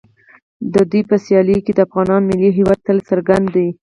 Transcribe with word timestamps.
د 0.73 0.75
دوی 0.89 1.01
په 1.09 1.15
سیالیو 1.25 1.63
کې 1.65 1.71
د 1.75 1.79
افغانانو 1.87 2.27
ملي 2.29 2.49
هویت 2.57 2.79
تل 2.87 2.97
څرګند 3.09 3.45
دی. 3.55 3.67